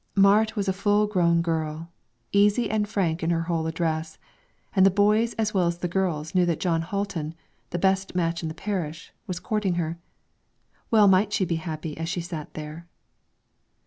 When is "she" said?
11.33-11.45, 12.09-12.19